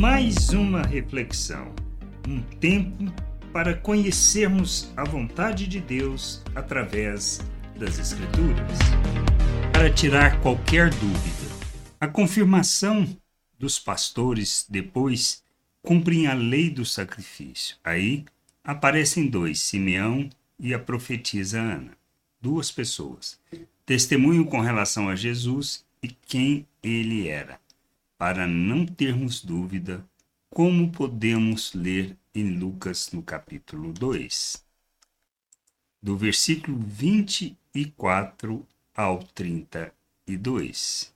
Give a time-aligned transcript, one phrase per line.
[0.00, 1.74] mais uma reflexão,
[2.26, 3.12] um tempo
[3.52, 7.42] para conhecermos a vontade de Deus através
[7.78, 8.78] das Escrituras.
[9.70, 11.54] Para tirar qualquer dúvida,
[12.00, 13.14] a confirmação
[13.58, 15.44] dos pastores depois
[15.82, 17.76] cumprem a lei do sacrifício.
[17.84, 18.24] Aí
[18.64, 21.92] aparecem dois, Simeão e a profetisa Ana,
[22.40, 23.38] duas pessoas.
[23.84, 27.60] Testemunham com relação a Jesus e quem ele era.
[28.20, 30.06] Para não termos dúvida,
[30.50, 34.62] como podemos ler em Lucas no capítulo 2,
[36.02, 41.14] do versículo 24 ao 32.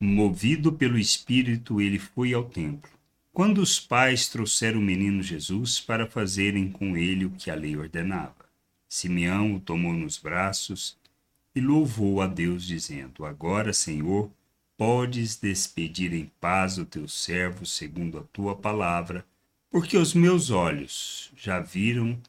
[0.00, 2.90] Movido pelo Espírito, ele foi ao templo.
[3.34, 7.76] Quando os pais trouxeram o menino Jesus para fazerem com ele o que a lei
[7.76, 8.48] ordenava,
[8.88, 10.98] Simeão o tomou nos braços
[11.54, 14.30] e louvou a Deus, dizendo: Agora, Senhor,
[14.76, 19.24] podes despedir em paz o teu servo segundo a tua palavra,
[19.70, 22.20] porque os meus olhos já viram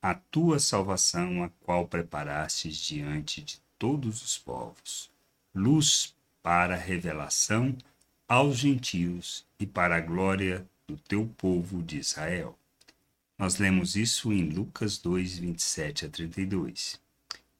[0.00, 5.10] a tua salvação, a qual preparastes diante de todos os povos,
[5.54, 7.76] luz para a revelação
[8.28, 12.56] aos gentios e para a glória do teu povo de Israel.
[13.38, 17.00] Nós lemos isso em Lucas 2, 27 a 32.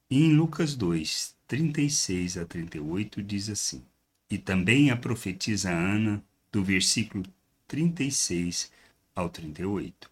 [0.09, 3.85] E em Lucas 2, 36 a 38 diz assim:
[4.31, 7.25] E também a profetisa Ana, do versículo
[7.67, 8.71] 36
[9.17, 10.09] ao 38.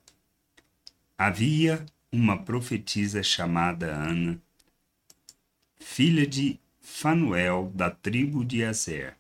[1.17, 4.43] Havia uma profetisa chamada Ana,
[5.77, 9.17] filha de Fanuel, da tribo de Azer.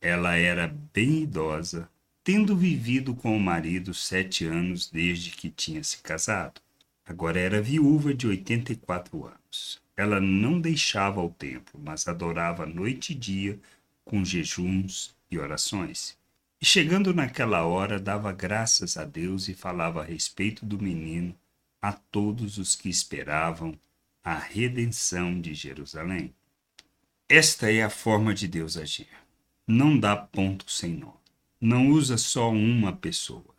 [0.00, 1.88] Ela era bem idosa,
[2.24, 6.60] tendo vivido com o marido sete anos desde que tinha se casado.
[7.10, 9.82] Agora era viúva de 84 anos.
[9.96, 13.58] Ela não deixava o templo, mas adorava noite e dia
[14.04, 16.16] com jejuns e orações.
[16.60, 21.34] E chegando naquela hora, dava graças a Deus e falava a respeito do menino
[21.82, 23.76] a todos os que esperavam
[24.22, 26.32] a redenção de Jerusalém.
[27.28, 29.10] Esta é a forma de Deus agir.
[29.66, 31.14] Não dá ponto sem nó.
[31.60, 33.52] Não usa só uma pessoa,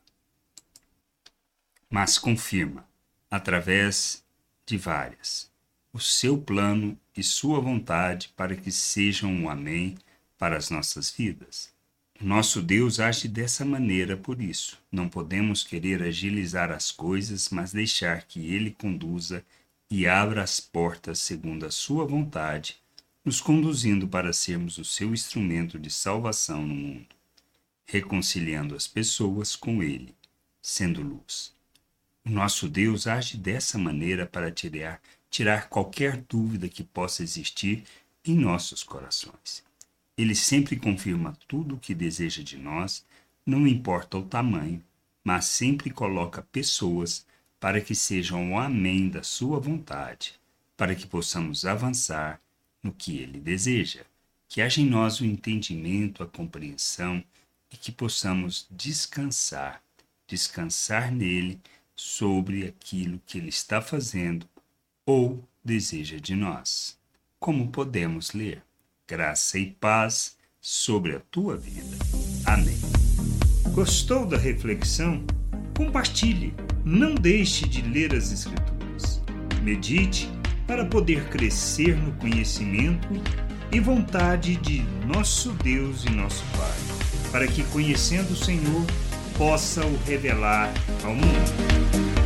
[1.90, 2.90] mas confirma,
[3.32, 4.22] através
[4.66, 5.50] de várias,
[5.94, 9.98] o seu plano e sua vontade para que sejam um amém
[10.38, 11.72] para as nossas vidas.
[12.20, 14.78] Nosso Deus age dessa maneira por isso.
[14.92, 19.44] Não podemos querer agilizar as coisas, mas deixar que Ele conduza
[19.90, 22.82] e abra as portas segundo a sua vontade
[23.24, 27.16] nos conduzindo para sermos o seu instrumento de salvação no mundo,
[27.86, 30.16] reconciliando as pessoas com Ele,
[30.62, 31.54] sendo luz.
[32.24, 37.84] O nosso Deus age dessa maneira para tirar, tirar qualquer dúvida que possa existir
[38.24, 39.64] em nossos corações.
[40.16, 43.04] Ele sempre confirma tudo o que deseja de nós,
[43.44, 44.84] não importa o tamanho,
[45.24, 47.26] mas sempre coloca pessoas
[47.60, 50.36] para que sejam o amém da sua vontade,
[50.78, 52.40] para que possamos avançar
[52.84, 54.02] no que ele deseja,
[54.48, 57.24] que haja em nós o entendimento, a compreensão
[57.72, 59.82] e que possamos descansar,
[60.28, 61.60] descansar nele
[62.02, 64.48] sobre aquilo que ele está fazendo
[65.06, 66.98] ou deseja de nós.
[67.40, 68.64] Como podemos ler?
[69.08, 71.96] Graça e paz sobre a tua vida.
[72.44, 72.80] Amém.
[73.72, 75.24] Gostou da reflexão?
[75.78, 76.56] Compartilhe.
[76.84, 79.22] Não deixe de ler as Escrituras.
[79.62, 80.28] Medite
[80.66, 83.10] para poder crescer no conhecimento
[83.72, 88.86] e vontade de nosso Deus e nosso Pai, para que, conhecendo o Senhor,
[89.38, 90.72] possa o revelar
[91.04, 92.21] ao mundo.